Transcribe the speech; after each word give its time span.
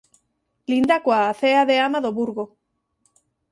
Linda 0.71 0.95
coa 1.05 1.21
Acea 1.31 1.63
de 1.69 1.75
Ama 1.87 1.99
do 2.05 2.11
Burgo. 2.17 2.45